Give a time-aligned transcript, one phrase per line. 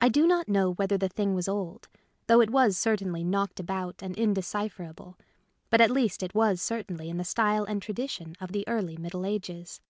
[0.00, 1.86] I do not know whether the thing was old,
[2.26, 5.16] though it was certainly knocked about and indecipher able,
[5.70, 9.24] but at least it was certainly in the style and tradition of the early Middle
[9.24, 9.80] Ages.